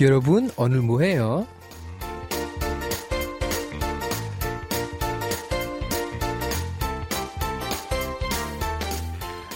[0.00, 1.46] 여러분, 오늘 뭐해요?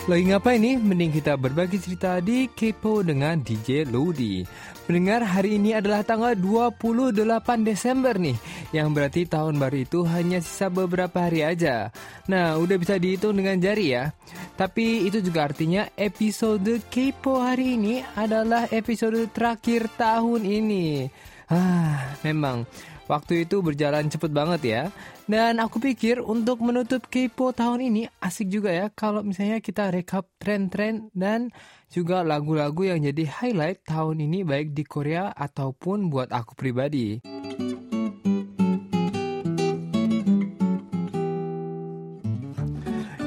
[0.08, 0.80] Lagi ngapain nih?
[0.80, 4.40] Mending kita berbagi cerita di Kepo dengan DJ Lodi.
[4.88, 8.32] Mendengar hari ini adalah tanggal 28 Desember nih,
[8.72, 11.92] yang berarti tahun baru itu hanya sisa beberapa hari aja.
[12.24, 14.16] Nah, udah bisa dihitung dengan jari ya.
[14.53, 21.09] Tapi itu juga artinya episode Kepo hari ini adalah episode terakhir tahun ini.
[21.49, 22.66] Ah, memang
[23.03, 24.84] Waktu itu berjalan cepet banget ya.
[25.27, 30.27] Dan aku pikir untuk menutup Kepo tahun ini asik juga ya kalau misalnya kita rekap
[30.39, 31.51] tren-tren dan
[31.91, 37.20] juga lagu-lagu yang jadi highlight tahun ini baik di Korea ataupun buat aku pribadi.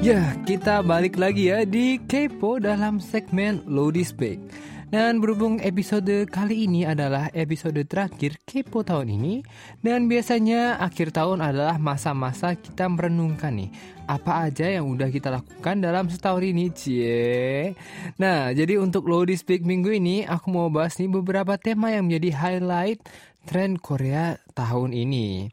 [0.07, 4.39] Ya, kita balik lagi ya di Kepo dalam segmen Lodi Speak.
[4.87, 9.43] Dan berhubung episode kali ini adalah episode terakhir Kepo tahun ini
[9.83, 13.67] Dan biasanya akhir tahun adalah masa-masa kita merenungkan nih
[14.07, 17.75] Apa aja yang udah kita lakukan dalam setahun ini Cie
[18.15, 22.31] Nah jadi untuk Lodi Speak minggu ini Aku mau bahas nih beberapa tema yang menjadi
[22.39, 23.03] highlight
[23.43, 25.51] tren Korea tahun ini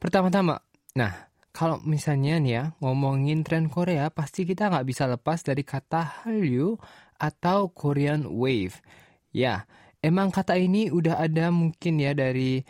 [0.00, 0.56] Pertama-tama
[0.96, 6.24] Nah kalau misalnya nih ya ngomongin tren Korea pasti kita nggak bisa lepas dari kata
[6.24, 6.78] Hallyu
[7.18, 8.78] atau Korean Wave.
[9.34, 9.66] Ya,
[10.02, 12.62] emang kata ini udah ada mungkin ya dari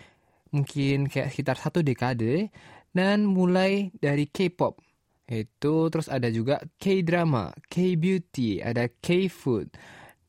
[0.50, 2.50] mungkin kayak sekitar satu dekade
[2.90, 4.90] dan mulai dari K-pop
[5.30, 9.70] itu terus ada juga K-drama, K-beauty, ada K-food.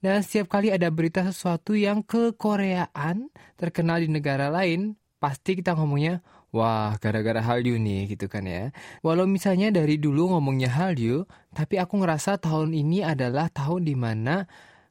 [0.01, 6.21] Dan setiap kali ada berita sesuatu yang kekoreaan terkenal di negara lain, pasti kita ngomongnya,
[6.51, 8.75] wah gara-gara Hallyu nih gitu kan ya.
[9.01, 14.45] Walau misalnya dari dulu ngomongnya Hallyu, tapi aku ngerasa tahun ini adalah tahun di mana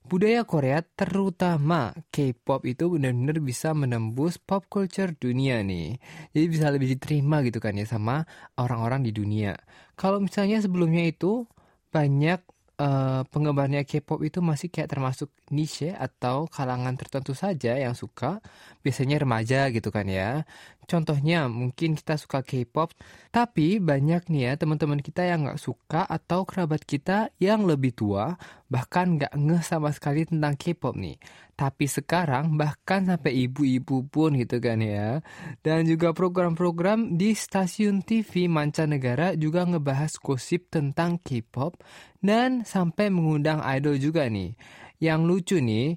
[0.09, 6.01] budaya Korea terutama K-pop itu benar-benar bisa menembus pop culture dunia nih.
[6.33, 8.25] Jadi bisa lebih diterima gitu kan ya sama
[8.57, 9.55] orang-orang di dunia.
[9.95, 11.45] Kalau misalnya sebelumnya itu
[11.93, 12.41] banyak
[12.81, 18.43] uh, penggemarnya K-pop itu masih kayak termasuk niche atau kalangan tertentu saja yang suka,
[18.81, 20.47] biasanya remaja gitu kan ya.
[20.91, 22.91] Contohnya mungkin kita suka K-pop,
[23.31, 28.35] tapi banyak nih ya teman-teman kita yang nggak suka atau kerabat kita yang lebih tua
[28.67, 31.15] bahkan nggak ngeh sama sekali tentang K-pop nih.
[31.55, 35.23] Tapi sekarang bahkan sampai ibu-ibu pun gitu kan ya.
[35.63, 41.79] Dan juga program-program di stasiun TV mancanegara juga ngebahas gosip tentang K-pop
[42.19, 44.59] dan sampai mengundang idol juga nih.
[45.01, 45.97] Yang lucu nih,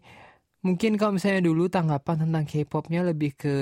[0.66, 3.58] mungkin kalau misalnya dulu tanggapan tentang K-popnya lebih ke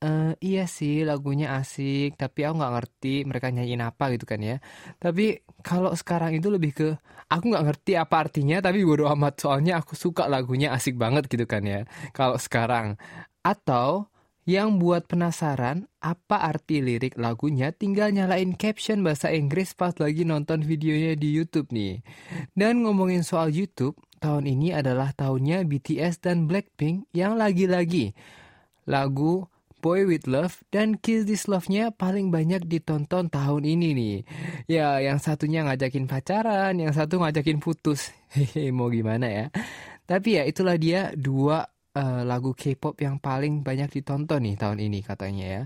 [0.00, 4.56] Uh, iya sih lagunya asik tapi aku nggak ngerti mereka nyanyiin apa gitu kan ya
[4.96, 6.88] tapi kalau sekarang itu lebih ke
[7.28, 11.44] aku nggak ngerti apa artinya tapi bodo amat soalnya aku suka lagunya asik banget gitu
[11.44, 11.84] kan ya
[12.16, 12.96] kalau sekarang
[13.44, 14.08] atau
[14.48, 20.64] yang buat penasaran apa arti lirik lagunya tinggal nyalain caption bahasa Inggris pas lagi nonton
[20.64, 22.00] videonya di YouTube nih.
[22.56, 28.12] Dan ngomongin soal YouTube, tahun ini adalah tahunnya BTS dan Blackpink yang lagi-lagi
[28.84, 29.48] lagu
[29.80, 34.16] Boy With Love dan Kill This Love-nya paling banyak ditonton tahun ini nih.
[34.68, 38.12] Ya, yang satunya ngajakin pacaran, yang satu ngajakin putus.
[38.36, 39.44] Hehe, mau gimana ya?
[40.04, 41.64] Tapi ya itulah dia dua
[41.96, 45.62] uh, lagu K-pop yang paling banyak ditonton nih tahun ini katanya ya.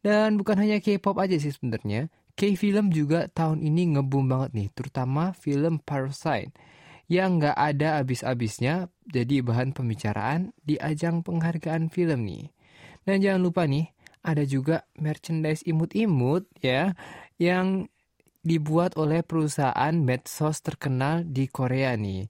[0.00, 2.08] Dan bukan hanya K-pop aja sih sebenarnya.
[2.38, 6.56] K-film juga tahun ini ngebum banget nih, terutama film Parasite
[7.08, 12.52] yang nggak ada abis-abisnya jadi bahan pembicaraan di ajang penghargaan film nih.
[13.08, 13.88] Dan jangan lupa nih,
[14.20, 16.92] ada juga merchandise imut-imut ya
[17.40, 17.88] yang
[18.44, 22.28] dibuat oleh perusahaan medsos terkenal di Korea nih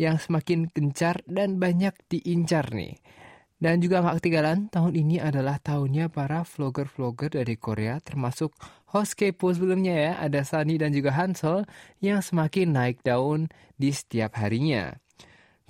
[0.00, 2.98] yang semakin gencar dan banyak diincar nih.
[3.60, 8.56] Dan juga nggak ketinggalan, tahun ini adalah tahunnya para vlogger-vlogger dari Korea termasuk
[8.88, 11.68] host Kepo sebelumnya ya, ada Sunny dan juga Hansol
[12.00, 14.96] yang semakin naik daun di setiap harinya.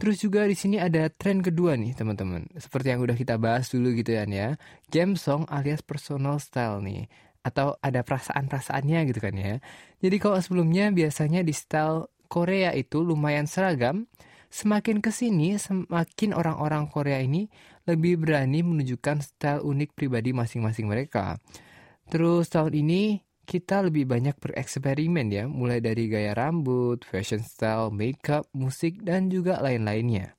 [0.01, 2.49] Terus juga di sini ada tren kedua nih teman-teman.
[2.57, 4.57] Seperti yang udah kita bahas dulu gitu kan ya.
[4.89, 7.05] Game song alias personal style nih.
[7.45, 9.61] Atau ada perasaan-perasaannya gitu kan ya.
[10.01, 14.09] Jadi kalau sebelumnya biasanya di style Korea itu lumayan seragam.
[14.51, 17.47] Semakin ke sini semakin orang-orang Korea ini
[17.87, 21.39] lebih berani menunjukkan style unik pribadi masing-masing mereka.
[22.11, 28.47] Terus tahun ini kita lebih banyak bereksperimen ya, mulai dari gaya rambut, fashion style, makeup,
[28.51, 30.35] musik, dan juga lain-lainnya.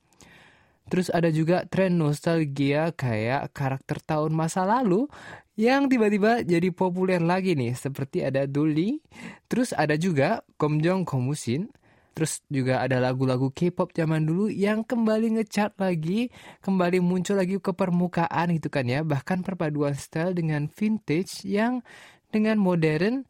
[0.92, 5.08] Terus ada juga tren nostalgia kayak karakter tahun masa lalu
[5.56, 9.00] yang tiba-tiba jadi populer lagi nih, seperti ada Dolly,
[9.48, 11.72] terus ada juga Komjong Komusin,
[12.12, 16.28] Terus juga ada lagu-lagu K-pop zaman dulu yang kembali ngechart lagi,
[16.60, 19.00] kembali muncul lagi ke permukaan gitu kan ya.
[19.00, 21.80] Bahkan perpaduan style dengan vintage yang
[22.28, 23.24] dengan modern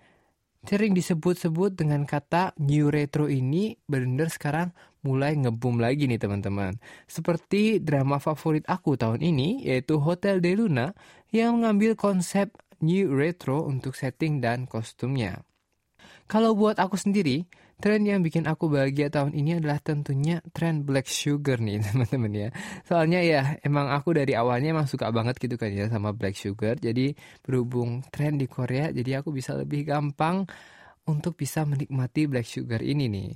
[0.63, 4.71] sering disebut-sebut dengan kata new retro ini benar sekarang
[5.03, 6.79] mulai ngebum lagi nih teman-teman.
[7.11, 10.95] Seperti drama favorit aku tahun ini yaitu Hotel de Luna
[11.35, 15.43] yang mengambil konsep new retro untuk setting dan kostumnya.
[16.31, 17.47] Kalau buat aku sendiri,
[17.83, 22.49] tren yang bikin aku bahagia tahun ini adalah tentunya tren black sugar nih teman-teman ya.
[22.87, 26.79] Soalnya ya emang aku dari awalnya emang suka banget gitu kan ya sama black sugar.
[26.79, 30.47] Jadi berhubung tren di Korea jadi aku bisa lebih gampang
[31.11, 33.31] untuk bisa menikmati black sugar ini nih.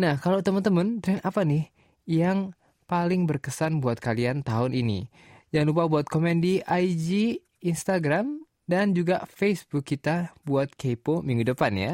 [0.00, 1.68] Nah kalau teman-teman tren apa nih
[2.08, 2.56] yang
[2.88, 5.12] paling berkesan buat kalian tahun ini?
[5.52, 11.76] Jangan lupa buat komen di IG, Instagram, dan juga Facebook kita buat kepo minggu depan
[11.76, 11.92] ya.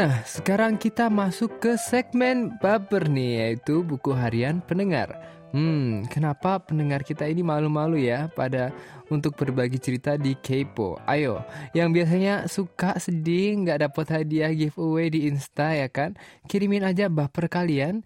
[0.00, 5.12] Nah, sekarang kita masuk ke segmen baper nih, yaitu buku harian pendengar.
[5.52, 8.72] Hmm, kenapa pendengar kita ini malu-malu ya pada
[9.12, 10.96] untuk berbagi cerita di Kepo?
[11.04, 11.44] Ayo,
[11.76, 16.16] yang biasanya suka sedih nggak dapat hadiah giveaway di Insta ya kan?
[16.48, 18.00] Kirimin aja baper kalian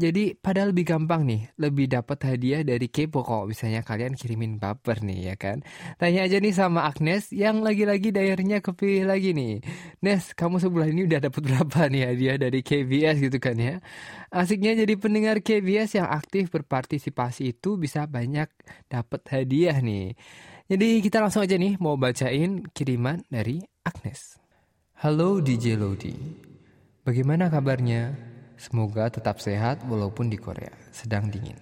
[0.00, 5.04] jadi padahal lebih gampang nih, lebih dapat hadiah dari Kepo kok misalnya kalian kirimin baper
[5.04, 5.60] nih ya kan.
[6.00, 9.60] Tanya aja nih sama Agnes yang lagi-lagi daerahnya kepilih lagi nih.
[10.00, 13.84] Nes, kamu sebulan ini udah dapat berapa nih hadiah dari KBS gitu kan ya.
[14.32, 18.48] Asiknya jadi pendengar KBS yang aktif berpartisipasi itu bisa banyak
[18.88, 20.16] dapat hadiah nih.
[20.72, 24.40] Jadi kita langsung aja nih mau bacain kiriman dari Agnes.
[25.04, 26.16] Halo DJ Lodi,
[27.04, 28.29] bagaimana kabarnya?
[28.60, 31.56] Semoga tetap sehat walaupun di Korea sedang dingin.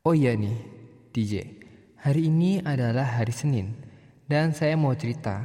[0.00, 0.56] Oh iya nih,
[1.12, 1.44] DJ.
[2.00, 3.76] Hari ini adalah hari Senin
[4.24, 5.44] dan saya mau cerita.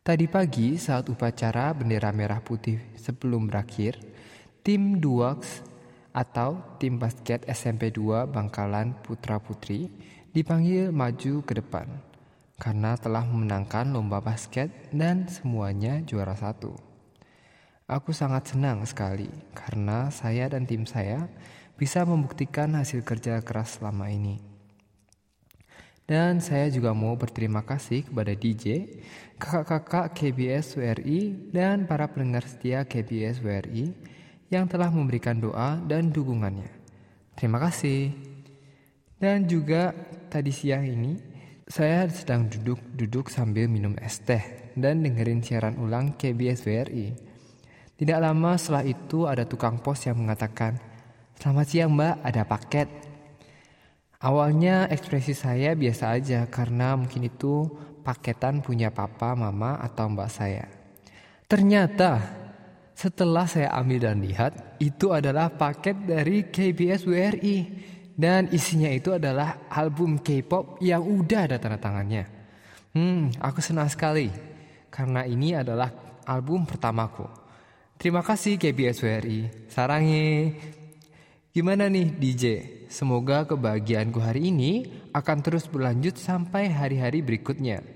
[0.00, 4.00] Tadi pagi saat upacara bendera merah putih sebelum berakhir,
[4.64, 5.60] tim Duax
[6.16, 9.92] atau tim basket SMP 2 Bangkalan Putra Putri
[10.32, 11.92] dipanggil maju ke depan
[12.56, 16.93] karena telah memenangkan lomba basket dan semuanya juara satu.
[17.84, 21.28] Aku sangat senang sekali karena saya dan tim saya
[21.76, 24.40] bisa membuktikan hasil kerja keras selama ini.
[26.08, 28.88] Dan saya juga mau berterima kasih kepada DJ,
[29.36, 33.92] kakak-kakak KBS WRI, dan para pendengar setia KBS WRI
[34.48, 36.68] yang telah memberikan doa dan dukungannya.
[37.36, 38.16] Terima kasih.
[39.16, 39.96] Dan juga
[40.32, 41.16] tadi siang ini,
[41.68, 47.23] saya sedang duduk-duduk sambil minum es teh dan dengerin siaran ulang KBS WRI.
[47.94, 50.74] Tidak lama setelah itu ada tukang pos yang mengatakan,
[51.38, 52.88] Selamat siang mbak, ada paket.
[54.18, 57.70] Awalnya ekspresi saya biasa aja karena mungkin itu
[58.02, 60.66] paketan punya papa, mama, atau mbak saya.
[61.46, 62.18] Ternyata
[62.98, 67.58] setelah saya ambil dan lihat, itu adalah paket dari KBS WRI.
[68.14, 72.30] Dan isinya itu adalah album K-pop yang udah ada tanda tangannya.
[72.94, 74.30] Hmm, aku senang sekali
[74.86, 75.90] karena ini adalah
[76.22, 77.43] album pertamaku.
[77.94, 79.70] Terima kasih KBS WRI.
[79.70, 80.50] Sarangi.
[81.54, 82.44] Gimana nih DJ?
[82.90, 87.86] Semoga kebahagiaanku hari ini akan terus berlanjut sampai hari-hari berikutnya.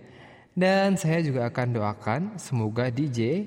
[0.54, 3.46] Dan saya juga akan doakan semoga DJ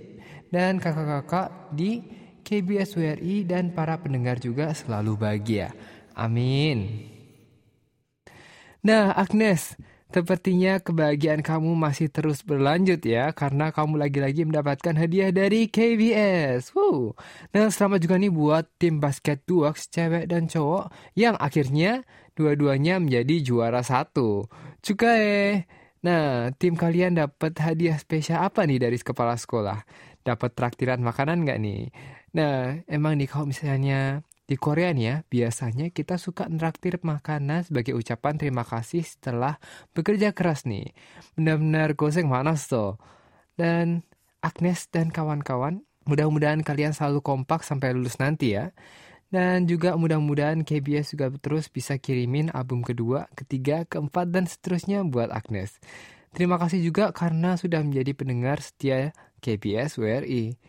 [0.52, 2.04] dan kakak-kakak di
[2.44, 5.72] KBS WRI dan para pendengar juga selalu bahagia.
[6.12, 7.08] Amin.
[8.84, 9.80] Nah, Agnes,
[10.12, 16.76] Sepertinya kebahagiaan kamu masih terus berlanjut ya karena kamu lagi-lagi mendapatkan hadiah dari KBS.
[16.76, 17.16] Wow.
[17.56, 22.04] Nah, selamat juga nih buat tim basket duox cewek dan cowok yang akhirnya
[22.36, 24.52] dua-duanya menjadi juara satu.
[24.84, 25.64] Cukai.
[26.04, 29.80] Nah, tim kalian dapat hadiah spesial apa nih dari kepala sekolah?
[30.28, 31.88] Dapat traktiran makanan nggak nih?
[32.36, 37.96] Nah, emang nih kalau misalnya di Korea nih ya, biasanya kita suka nraktir makanan sebagai
[37.96, 39.56] ucapan terima kasih setelah
[39.96, 40.92] bekerja keras nih.
[41.40, 43.00] Benar-benar goseng manas tuh.
[43.56, 44.04] Dan
[44.44, 48.76] Agnes dan kawan-kawan, mudah-mudahan kalian selalu kompak sampai lulus nanti ya.
[49.32, 55.32] Dan juga mudah-mudahan KBS juga terus bisa kirimin album kedua, ketiga, keempat, dan seterusnya buat
[55.32, 55.80] Agnes.
[56.36, 60.60] Terima kasih juga karena sudah menjadi pendengar setia KBS WRI.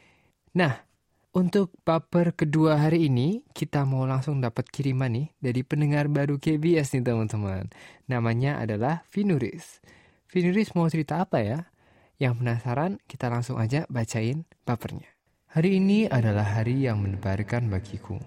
[0.54, 0.86] Nah,
[1.32, 6.92] untuk paper kedua hari ini, kita mau langsung dapat kiriman nih dari pendengar baru KBS
[6.92, 7.72] nih teman-teman.
[8.04, 9.80] Namanya adalah Vinuris.
[10.28, 11.72] Vinuris mau cerita apa ya?
[12.20, 15.08] Yang penasaran, kita langsung aja bacain papernya.
[15.56, 18.20] Hari ini adalah hari yang menebarkan bagiku.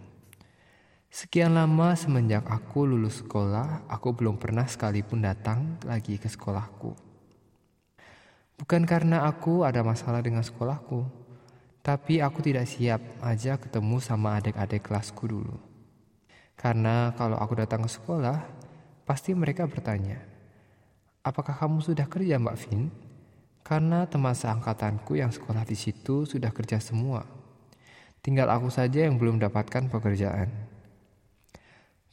[1.14, 6.92] Sekian lama semenjak aku lulus sekolah, aku belum pernah sekalipun datang lagi ke sekolahku.
[8.60, 11.25] Bukan karena aku ada masalah dengan sekolahku,
[11.86, 15.54] tapi aku tidak siap aja ketemu sama adik-adik kelasku dulu.
[16.58, 18.42] Karena kalau aku datang ke sekolah,
[19.06, 20.18] pasti mereka bertanya,
[21.26, 22.94] Apakah kamu sudah kerja Mbak Vin?
[23.66, 27.26] Karena teman seangkatanku yang sekolah di situ sudah kerja semua.
[28.22, 30.54] Tinggal aku saja yang belum dapatkan pekerjaan.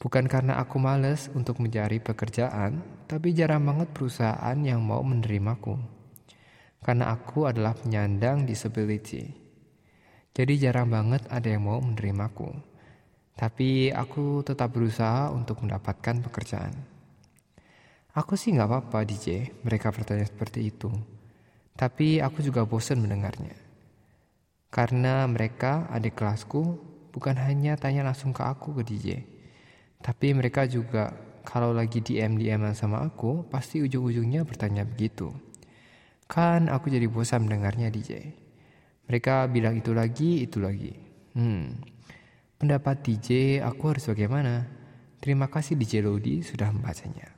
[0.01, 5.77] Bukan karena aku males untuk mencari pekerjaan, tapi jarang banget perusahaan yang mau menerimaku.
[6.81, 9.42] Karena aku adalah penyandang disability.
[10.33, 12.49] Jadi jarang banget ada yang mau menerimaku.
[13.37, 16.73] Tapi aku tetap berusaha untuk mendapatkan pekerjaan.
[18.17, 20.89] Aku sih nggak apa-apa DJ, mereka bertanya seperti itu.
[21.73, 23.57] Tapi aku juga bosan mendengarnya.
[24.73, 26.81] Karena mereka, adik kelasku,
[27.13, 29.21] bukan hanya tanya langsung ke aku ke DJ,
[30.01, 31.13] tapi mereka juga
[31.47, 35.31] kalau lagi DM-DM sama aku, pasti ujung-ujungnya bertanya begitu.
[36.25, 38.42] Kan aku jadi bosan mendengarnya DJ.
[39.07, 40.93] Mereka bilang itu lagi, itu lagi.
[41.35, 41.81] Hmm,
[42.61, 44.69] pendapat DJ aku harus bagaimana?
[45.23, 47.31] Terima kasih DJ Lodi sudah membacanya.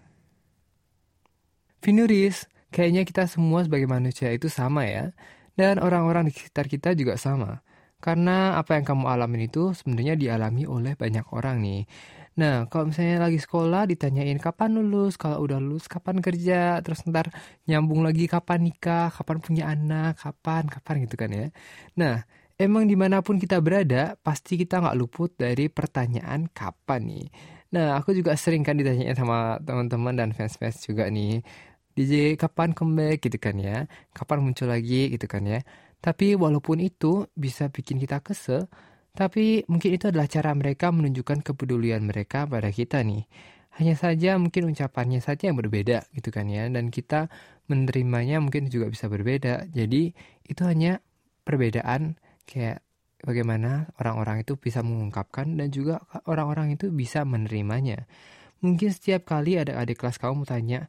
[1.86, 5.14] Finuris, kayaknya kita semua sebagai manusia itu sama ya.
[5.54, 7.62] Dan orang-orang di sekitar kita juga sama.
[8.02, 11.86] Karena apa yang kamu alamin itu sebenarnya dialami oleh banyak orang nih.
[12.36, 17.32] Nah, kalau misalnya lagi sekolah ditanyain kapan lulus, kalau udah lulus kapan kerja, terus ntar
[17.64, 21.48] nyambung lagi kapan nikah, kapan punya anak, kapan, kapan gitu kan ya.
[21.96, 22.28] Nah,
[22.60, 27.28] emang di mana pun kita berada, pasti kita nggak luput dari pertanyaan kapan nih.
[27.72, 31.40] Nah, aku juga sering kan ditanyain sama teman-teman dan fans-fans juga nih.
[31.96, 35.64] DJ kapan comeback gitu kan ya, kapan muncul lagi gitu kan ya.
[36.04, 38.68] Tapi walaupun itu bisa bikin kita kesel,
[39.16, 43.24] tapi mungkin itu adalah cara mereka menunjukkan kepedulian mereka pada kita nih.
[43.76, 46.68] Hanya saja mungkin ucapannya saja yang berbeda gitu kan ya.
[46.68, 47.28] Dan kita
[47.72, 49.68] menerimanya mungkin juga bisa berbeda.
[49.72, 50.12] Jadi
[50.48, 51.00] itu hanya
[51.48, 52.86] perbedaan kayak
[53.26, 58.06] bagaimana orang-orang itu bisa mengungkapkan dan juga orang-orang itu bisa menerimanya.
[58.62, 60.88] Mungkin setiap kali ada adik kelas kamu tanya,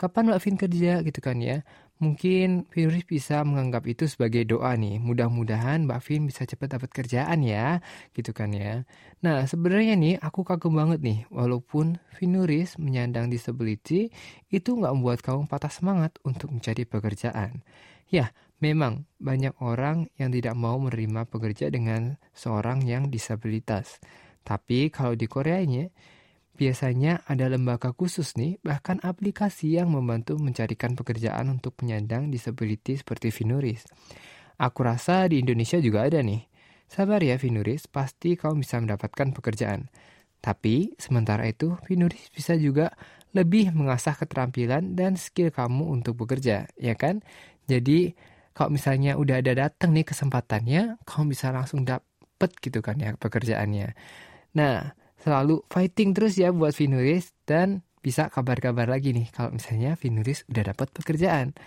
[0.00, 1.66] kapan Mbak Vin kerja gitu kan ya.
[1.96, 5.00] Mungkin Virus bisa menganggap itu sebagai doa nih.
[5.00, 7.80] Mudah-mudahan Mbak Vin bisa cepat dapat kerjaan ya,
[8.12, 8.84] gitu kan ya.
[9.24, 11.24] Nah, sebenarnya nih aku kagum banget nih.
[11.32, 14.12] Walaupun Vinuris menyandang disability,
[14.52, 17.64] itu nggak membuat kamu patah semangat untuk mencari pekerjaan.
[18.12, 24.04] Ya, memang banyak orang yang tidak mau menerima pekerja dengan seorang yang disabilitas.
[24.44, 25.88] Tapi kalau di Korea ini,
[26.56, 33.28] Biasanya ada lembaga khusus nih, bahkan aplikasi yang membantu mencarikan pekerjaan untuk penyandang disability seperti
[33.28, 33.84] Vinuris.
[34.56, 36.48] Aku rasa di Indonesia juga ada nih.
[36.88, 39.92] Sabar ya Vinuris, pasti kamu bisa mendapatkan pekerjaan.
[40.40, 42.88] Tapi sementara itu Vinuris bisa juga
[43.36, 47.20] lebih mengasah keterampilan dan skill kamu untuk bekerja, ya kan?
[47.68, 48.16] Jadi
[48.56, 53.92] kalau misalnya udah ada datang nih kesempatannya, kamu bisa langsung dapet gitu kan ya pekerjaannya.
[54.56, 54.96] Nah,
[55.26, 60.70] selalu fighting terus ya buat Vinuris dan bisa kabar-kabar lagi nih kalau misalnya Vinuris udah
[60.70, 61.58] dapat pekerjaan.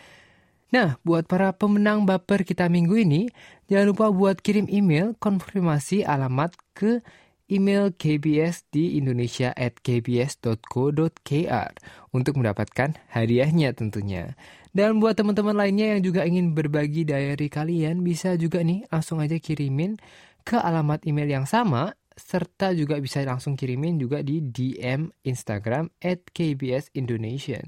[0.71, 3.27] Nah, buat para pemenang baper kita minggu ini,
[3.67, 7.03] jangan lupa buat kirim email konfirmasi alamat ke
[7.49, 11.69] email KBS di Indonesia at kbs.co.kr
[12.15, 14.37] untuk mendapatkan hadiahnya tentunya.
[14.69, 19.41] Dan buat teman-teman lainnya yang juga ingin berbagi diary kalian, bisa juga nih langsung aja
[19.41, 19.97] kirimin
[20.45, 26.27] ke alamat email yang sama serta juga bisa langsung kirimin juga di DM Instagram at
[26.29, 27.63] KBS Indonesia.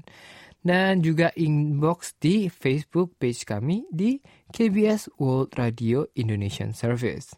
[0.62, 4.22] Dan juga inbox di Facebook page kami di
[4.54, 7.34] KBS World Radio Indonesian Service.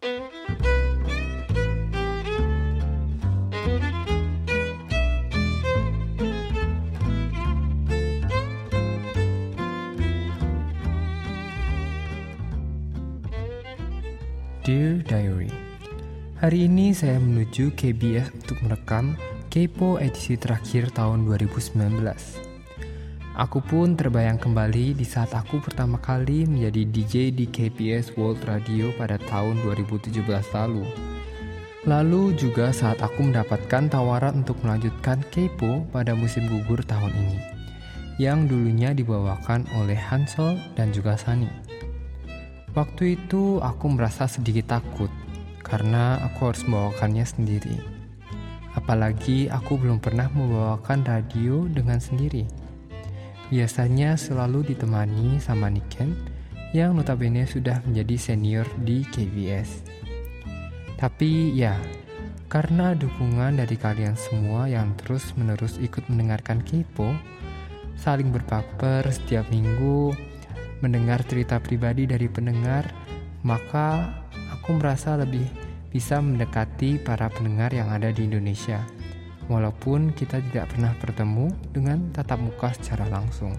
[14.64, 15.63] Dear Diary
[16.44, 19.16] Hari ini saya menuju KBS untuk merekam
[19.48, 22.04] Kepo edisi terakhir tahun 2019.
[23.32, 28.92] Aku pun terbayang kembali di saat aku pertama kali menjadi DJ di KBS World Radio
[29.00, 30.20] pada tahun 2017
[30.52, 30.84] lalu.
[31.88, 37.40] Lalu juga saat aku mendapatkan tawaran untuk melanjutkan Kepo pada musim gugur tahun ini,
[38.20, 41.48] yang dulunya dibawakan oleh Hansel dan juga Sani.
[42.76, 45.23] Waktu itu aku merasa sedikit takut
[45.64, 47.80] karena aku harus membawakannya sendiri.
[48.76, 52.44] Apalagi aku belum pernah membawakan radio dengan sendiri.
[53.48, 56.12] Biasanya selalu ditemani sama Niken
[56.74, 59.86] yang notabene sudah menjadi senior di KBS.
[60.98, 61.78] Tapi ya,
[62.44, 67.10] Karena dukungan dari kalian semua yang terus-menerus ikut mendengarkan Kepo,
[67.98, 70.14] saling berpaper setiap minggu,
[70.78, 72.86] mendengar cerita pribadi dari pendengar,
[73.42, 74.06] maka
[74.64, 75.44] aku merasa lebih
[75.92, 78.80] bisa mendekati para pendengar yang ada di Indonesia,
[79.44, 83.52] walaupun kita tidak pernah bertemu dengan tatap muka secara langsung.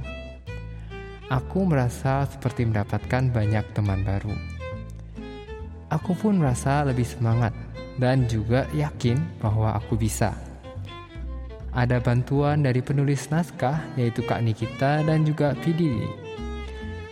[1.29, 4.33] Aku merasa seperti mendapatkan banyak teman baru.
[5.93, 7.53] Aku pun merasa lebih semangat
[8.01, 10.33] dan juga yakin bahwa aku bisa.
[11.69, 16.09] Ada bantuan dari penulis naskah yaitu Kak Nikita dan juga Vidini.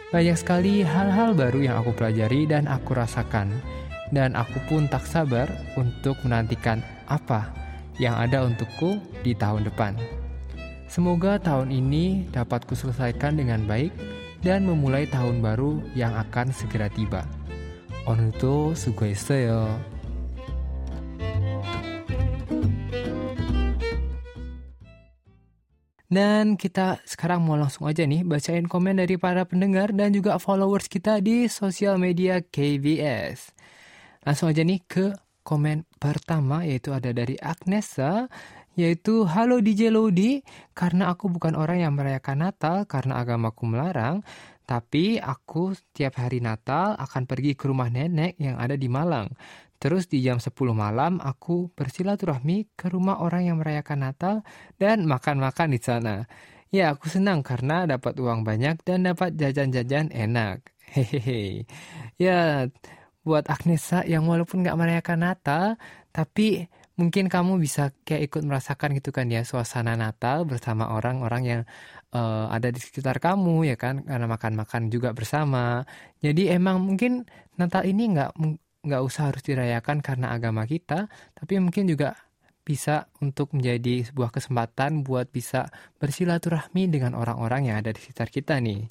[0.09, 3.53] Banyak sekali hal-hal baru yang aku pelajari dan aku rasakan
[4.13, 7.49] dan aku pun tak sabar untuk menantikan apa
[7.97, 9.97] yang ada untukku di tahun depan.
[10.85, 13.89] Semoga tahun ini dapat kuselesaikan dengan baik
[14.45, 17.25] dan memulai tahun baru yang akan segera tiba.
[18.05, 19.93] Onuto sugaiseyo.
[26.13, 30.85] Dan kita sekarang mau langsung aja nih bacain komen dari para pendengar dan juga followers
[30.85, 33.52] kita di sosial media KBS.
[34.23, 35.11] Langsung aja nih ke
[35.43, 38.31] komen pertama yaitu ada dari Agnesa
[38.73, 40.41] yaitu Halo DJ Lodi
[40.73, 44.23] karena aku bukan orang yang merayakan Natal karena agamaku melarang
[44.63, 49.27] tapi aku setiap hari Natal akan pergi ke rumah nenek yang ada di Malang
[49.83, 54.39] Terus di jam 10 malam aku bersilaturahmi ke rumah orang yang merayakan Natal
[54.79, 56.23] dan makan-makan di sana.
[56.71, 60.63] Ya, aku senang karena dapat uang banyak dan dapat jajan-jajan enak.
[60.95, 61.67] Hehehe.
[62.15, 62.71] Ya,
[63.23, 65.65] buat Agnesa yang walaupun nggak merayakan Natal,
[66.11, 66.67] tapi
[66.99, 71.61] mungkin kamu bisa kayak ikut merasakan gitu kan ya suasana Natal bersama orang-orang yang
[72.13, 75.81] uh, ada di sekitar kamu ya kan karena makan-makan juga bersama.
[76.21, 77.25] Jadi emang mungkin
[77.57, 78.31] Natal ini nggak
[78.83, 82.13] nggak usah harus dirayakan karena agama kita, tapi mungkin juga
[82.63, 85.67] bisa untuk menjadi sebuah kesempatan buat bisa
[85.99, 88.87] bersilaturahmi dengan orang-orang yang ada di sekitar kita nih.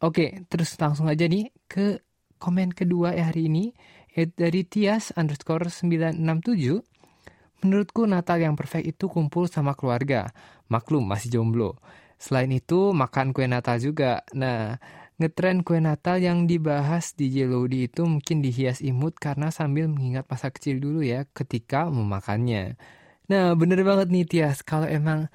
[0.00, 2.00] Oke, terus langsung aja nih ke
[2.40, 3.76] komen kedua ya hari ini
[4.16, 6.16] dari Tias underscore 967.
[7.60, 10.32] Menurutku Natal yang perfect itu kumpul sama keluarga.
[10.72, 11.76] Maklum masih jomblo.
[12.16, 14.24] Selain itu makan kue Natal juga.
[14.32, 14.80] Nah,
[15.20, 20.48] Ngetren kue Natal yang dibahas di Jelody itu mungkin dihias imut karena sambil mengingat masa
[20.48, 22.80] kecil dulu ya ketika memakannya.
[23.28, 25.28] Nah bener banget nih Tias, kalau emang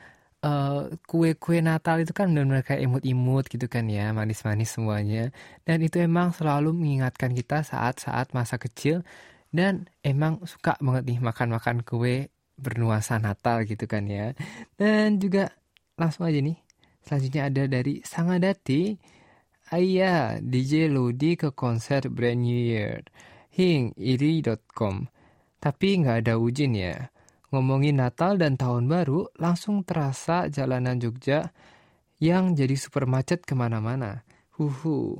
[0.45, 5.34] uh, kue-kue Natal itu kan benar-benar kayak imut-imut gitu kan ya, manis-manis semuanya.
[5.65, 9.01] Dan itu emang selalu mengingatkan kita saat-saat masa kecil
[9.49, 14.38] dan emang suka banget nih makan-makan kue bernuansa Natal gitu kan ya.
[14.77, 15.49] Dan juga
[15.97, 16.62] langsung aja nih,
[17.01, 19.15] selanjutnya ada dari Sangadati
[19.73, 23.01] Ayah, DJ Lodi ke konser Brand New Year.
[23.49, 25.10] Hing, iri.com.
[25.58, 27.10] Tapi nggak ada ujin ya.
[27.56, 31.56] Ngomongin Natal dan Tahun Baru, langsung terasa jalanan Jogja
[32.20, 34.28] yang jadi super macet ke mana-mana.
[34.60, 35.15] Huhu.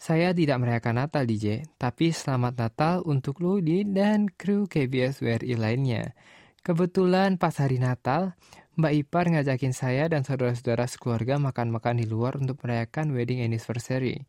[0.00, 6.16] Saya tidak merayakan Natal DJ, tapi selamat Natal untuk Lodi dan kru KBS WRI lainnya.
[6.64, 8.32] Kebetulan pas hari Natal,
[8.80, 14.24] Mbak Ipar ngajakin saya dan saudara-saudara sekeluarga makan-makan di luar untuk merayakan wedding anniversary.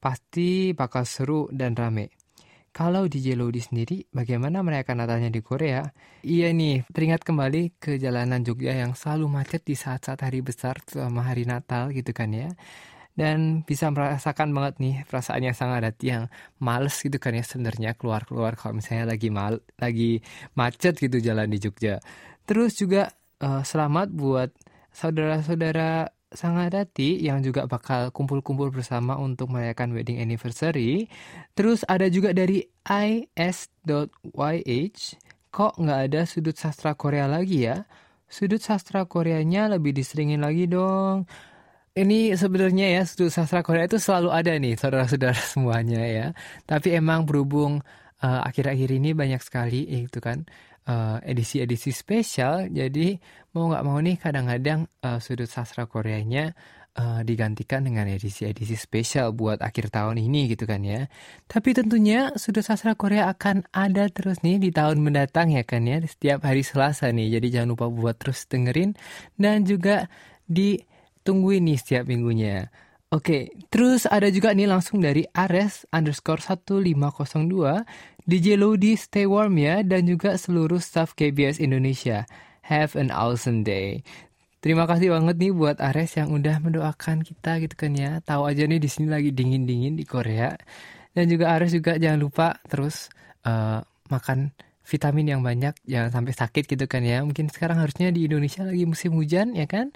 [0.00, 2.08] Pasti bakal seru dan rame.
[2.70, 5.82] Kalau di Jelodi sendiri, bagaimana merayakan Natalnya di Korea?
[6.22, 11.26] Iya nih, teringat kembali ke jalanan Jogja yang selalu macet di saat-saat hari besar, selama
[11.26, 12.46] hari Natal gitu kan ya.
[13.10, 16.30] Dan bisa merasakan banget nih perasaan yang sangat hati yang
[16.62, 20.22] males gitu kan ya sebenarnya keluar-keluar kalau misalnya lagi mal lagi
[20.54, 21.98] macet gitu jalan di Jogja.
[22.46, 23.10] Terus juga
[23.42, 24.54] uh, selamat buat
[24.94, 31.10] saudara-saudara Sangadati yang juga bakal kumpul-kumpul bersama untuk merayakan wedding anniversary.
[31.58, 34.06] Terus ada juga dari is.yh,
[35.50, 37.82] kok nggak ada sudut sastra Korea lagi ya?
[38.30, 41.26] Sudut sastra Koreanya lebih diseringin lagi dong.
[41.98, 46.26] Ini sebenarnya ya sudut sastra Korea itu selalu ada nih saudara-saudara semuanya ya.
[46.62, 47.82] Tapi emang berhubung
[48.22, 50.44] uh, akhir-akhir ini banyak sekali itu kan
[51.22, 52.66] edisi edisi-edisi spesial.
[52.66, 53.14] Jadi
[53.54, 56.50] mau nggak mau nih kadang-kadang uh, sudut sastra Koreanya
[56.98, 61.06] uh, digantikan dengan edisi-edisi spesial buat akhir tahun ini gitu kan ya.
[61.46, 66.02] Tapi tentunya sudut sastra Korea akan ada terus nih di tahun mendatang ya kan ya.
[66.02, 67.38] Setiap hari Selasa nih.
[67.38, 68.98] Jadi jangan lupa buat terus dengerin
[69.38, 70.10] dan juga
[70.50, 72.66] ditungguin nih setiap minggunya.
[73.10, 77.82] Oke, terus ada juga nih langsung dari Ares underscore 1502
[78.22, 82.22] DJ Lodi stay warm ya dan juga seluruh staff KBS Indonesia.
[82.62, 84.06] Have an awesome day.
[84.62, 88.22] Terima kasih banget nih buat Ares yang udah mendoakan kita gitu kan ya.
[88.22, 90.54] Tahu aja nih di sini lagi dingin-dingin di Korea.
[91.10, 93.10] Dan juga Ares juga jangan lupa terus
[93.42, 94.54] uh, makan
[94.86, 97.26] vitamin yang banyak, jangan sampai sakit gitu kan ya.
[97.26, 99.90] Mungkin sekarang harusnya di Indonesia lagi musim hujan ya kan.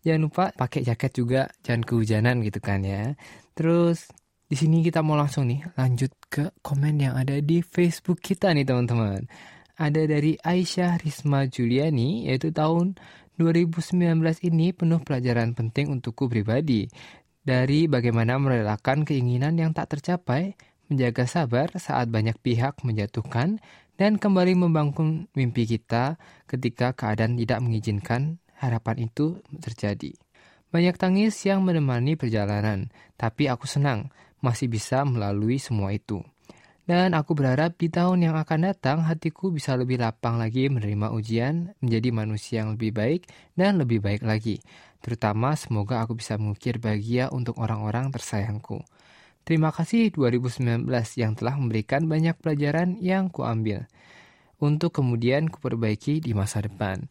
[0.00, 3.12] Jangan lupa pakai jaket juga, jangan kehujanan gitu kan ya.
[3.52, 4.08] Terus
[4.48, 8.64] di sini kita mau langsung nih lanjut ke komen yang ada di Facebook kita nih
[8.64, 9.28] teman-teman.
[9.76, 12.96] Ada dari Aisyah Risma Juliani yaitu tahun
[13.40, 16.88] 2019 ini penuh pelajaran penting untukku pribadi.
[17.40, 20.52] Dari bagaimana merelakan keinginan yang tak tercapai,
[20.92, 23.56] menjaga sabar saat banyak pihak menjatuhkan,
[23.96, 30.12] dan kembali membangun mimpi kita ketika keadaan tidak mengizinkan harapan itu terjadi.
[30.70, 36.22] Banyak tangis yang menemani perjalanan, tapi aku senang masih bisa melalui semua itu.
[36.86, 41.70] Dan aku berharap di tahun yang akan datang hatiku bisa lebih lapang lagi menerima ujian,
[41.78, 44.58] menjadi manusia yang lebih baik dan lebih baik lagi.
[44.98, 48.82] Terutama semoga aku bisa mengukir bahagia untuk orang-orang tersayangku.
[49.46, 50.84] Terima kasih 2019
[51.16, 53.88] yang telah memberikan banyak pelajaran yang kuambil.
[54.60, 57.08] Untuk kemudian kuperbaiki di masa depan.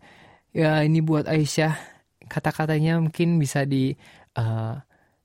[0.56, 1.78] Ya ini buat Aisyah,
[2.28, 3.94] kata-katanya mungkin bisa di...
[4.34, 4.78] Uh,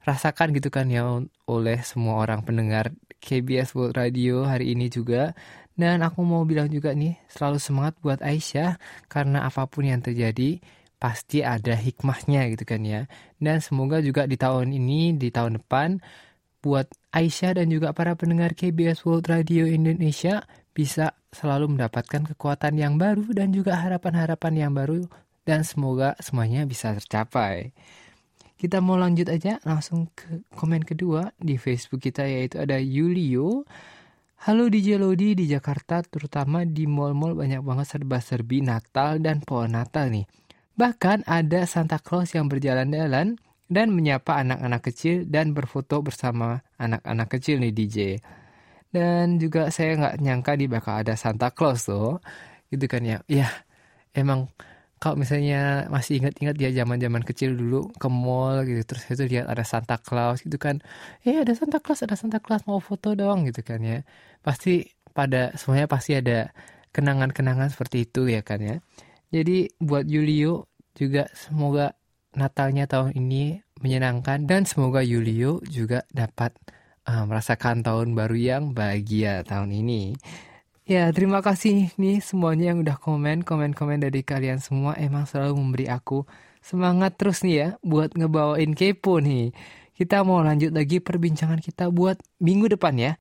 [0.04, 2.92] rasakan gitu kan ya oleh semua orang pendengar
[3.24, 5.32] KBS World Radio hari ini juga.
[5.74, 8.78] Dan aku mau bilang juga nih, selalu semangat buat Aisyah
[9.10, 10.62] karena apa pun yang terjadi
[11.02, 13.10] pasti ada hikmahnya gitu kan ya.
[13.42, 15.98] Dan semoga juga di tahun ini, di tahun depan
[16.62, 22.98] buat Aisyah dan juga para pendengar KBS World Radio Indonesia bisa selalu mendapatkan kekuatan yang
[22.98, 25.06] baru dan juga harapan-harapan yang baru
[25.46, 27.70] dan semoga semuanya bisa tercapai.
[28.58, 33.62] Kita mau lanjut aja langsung ke komen kedua di Facebook kita yaitu ada Yulio.
[34.44, 40.10] Halo DJ Lodi di Jakarta terutama di mall-mall banyak banget serba-serbi Natal dan pohon Natal
[40.10, 40.26] nih.
[40.74, 43.38] Bahkan ada Santa Claus yang berjalan-jalan
[43.70, 47.98] dan menyapa anak-anak kecil dan berfoto bersama anak-anak kecil nih DJ.
[48.94, 52.22] Dan juga saya nggak nyangka di bakal ada Santa Claus tuh.
[52.70, 53.18] Gitu kan ya.
[53.26, 53.48] Ya,
[54.14, 54.50] emang
[55.02, 59.60] kalau misalnya masih ingat-ingat ya zaman-zaman kecil dulu ke mall gitu terus itu lihat ada
[59.60, 60.80] Santa Claus gitu kan
[61.28, 64.00] eh ada Santa Claus ada Santa Claus mau foto dong gitu kan ya
[64.40, 66.56] pasti pada semuanya pasti ada
[66.96, 68.76] kenangan-kenangan seperti itu ya kan ya
[69.28, 71.92] jadi buat Yulio juga semoga
[72.34, 76.56] Natalnya tahun ini menyenangkan dan semoga Yulio juga dapat
[77.08, 80.16] uh, merasakan tahun baru yang bahagia tahun ini.
[80.84, 85.86] Ya, terima kasih nih semuanya yang udah komen, komen-komen dari kalian semua emang selalu memberi
[85.88, 86.28] aku
[86.60, 89.56] semangat terus nih ya buat ngebawain kepo nih.
[89.96, 93.12] Kita mau lanjut lagi perbincangan kita buat minggu depan ya.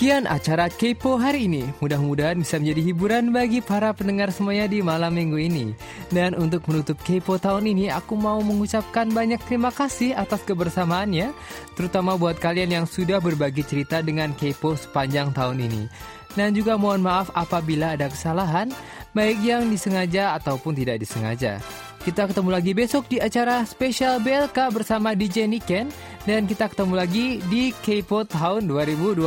[0.00, 1.76] Sekian acara Kepo hari ini.
[1.84, 5.76] Mudah-mudahan bisa menjadi hiburan bagi para pendengar semuanya di malam minggu ini.
[6.08, 11.36] Dan untuk menutup Kepo tahun ini, aku mau mengucapkan banyak terima kasih atas kebersamaannya,
[11.76, 15.84] terutama buat kalian yang sudah berbagi cerita dengan Kepo sepanjang tahun ini.
[16.32, 18.72] Dan juga mohon maaf apabila ada kesalahan,
[19.12, 21.60] baik yang disengaja ataupun tidak disengaja.
[22.00, 25.92] Kita ketemu lagi besok di acara spesial BLK bersama DJ Niken
[26.24, 29.20] dan kita ketemu lagi di K-pop tahun 2020.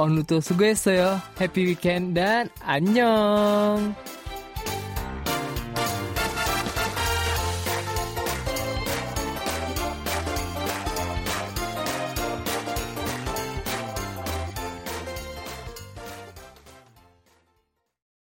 [0.00, 3.92] Onuto sugeseo, happy weekend dan annyeong.